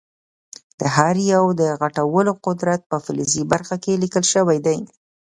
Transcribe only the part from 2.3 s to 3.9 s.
قدرت په فلزي برخه